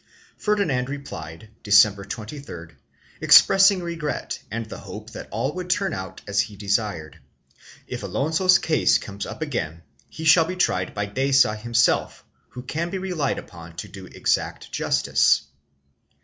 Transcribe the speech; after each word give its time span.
Ferdinand 0.35 0.89
replied, 0.89 1.49
December 1.61 2.03
23d, 2.03 2.71
expressing 3.21 3.83
regret 3.83 4.39
and 4.49 4.65
the 4.65 4.79
hope 4.79 5.11
that 5.11 5.27
all 5.29 5.53
would 5.53 5.69
turn 5.69 5.93
out 5.93 6.21
as 6.27 6.39
he 6.41 6.55
desired; 6.55 7.19
if 7.85 8.01
Alonso's 8.01 8.57
case 8.57 8.97
comes 8.97 9.27
up 9.27 9.43
again 9.43 9.83
he 10.09 10.23
shall 10.23 10.45
be 10.45 10.55
tried 10.55 10.95
by 10.95 11.05
Deza 11.05 11.55
himself 11.55 12.25
who 12.49 12.63
can 12.63 12.89
be 12.89 12.97
relied 12.97 13.37
upon 13.37 13.75
to 13.75 13.87
do 13.87 14.07
exact 14.07 14.71
justice. 14.71 15.43